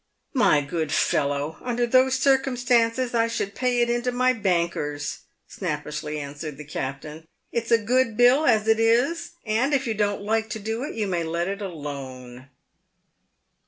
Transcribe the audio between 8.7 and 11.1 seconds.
is, and, if you don't like to do it, you